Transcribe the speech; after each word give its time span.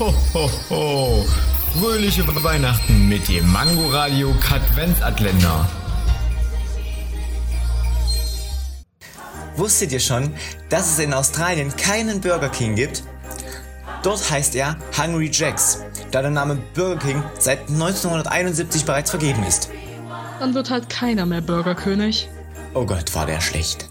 Ho, 0.00 0.14
ho, 0.32 0.50
ho. 0.70 1.26
Fröhliche 1.78 2.26
Weihnachten 2.42 3.06
mit 3.06 3.28
dem 3.28 3.52
Mangoradio 3.52 4.34
Katwenzatländer. 4.40 5.68
Wusstet 9.56 9.92
ihr 9.92 10.00
schon, 10.00 10.32
dass 10.70 10.92
es 10.92 11.00
in 11.00 11.12
Australien 11.12 11.76
keinen 11.76 12.22
Burger 12.22 12.48
King 12.48 12.76
gibt? 12.76 13.04
Dort 14.02 14.30
heißt 14.30 14.56
er 14.56 14.78
Hungry 14.96 15.28
Jacks, 15.30 15.84
da 16.10 16.22
der 16.22 16.30
Name 16.30 16.56
Burger 16.72 16.98
King 16.98 17.22
seit 17.38 17.68
1971 17.68 18.86
bereits 18.86 19.10
vergeben 19.10 19.42
ist. 19.42 19.68
Dann 20.38 20.54
wird 20.54 20.70
halt 20.70 20.88
keiner 20.88 21.26
mehr 21.26 21.42
Burgerkönig. 21.42 22.30
Oh 22.72 22.86
Gott, 22.86 23.14
war 23.14 23.26
der 23.26 23.42
schlecht. 23.42 23.90